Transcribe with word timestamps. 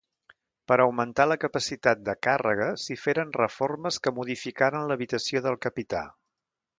Per 0.69 0.75
a 0.77 0.83
augmentar 0.87 1.25
la 1.31 1.35
capacitat 1.43 2.01
de 2.07 2.15
càrrega 2.29 2.69
s'hi 2.85 2.97
feren 3.03 3.35
reformes 3.37 4.03
que 4.07 4.15
modificaren 4.21 4.89
l'habitació 4.93 5.43
del 5.49 5.59
capità. 5.67 6.03